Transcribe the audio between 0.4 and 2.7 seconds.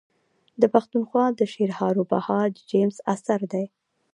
د پښتونخوا د شعرهاروبهار د